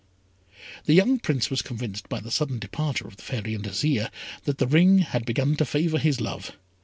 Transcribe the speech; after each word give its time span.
The 0.85 0.95
young 0.95 1.19
Prince 1.19 1.51
was 1.51 1.61
convinced 1.61 2.09
by 2.09 2.19
the 2.21 2.31
sudden 2.31 2.57
departure 2.57 3.07
of 3.07 3.17
the 3.17 3.21
Fairy 3.21 3.53
and 3.53 3.63
Azire, 3.65 4.09
that 4.45 4.57
the 4.57 4.65
ring 4.65 4.97
had 4.97 5.27
begun 5.27 5.55
to 5.57 5.63
favour 5.65 5.99
his 5.99 6.19
love. 6.19 6.57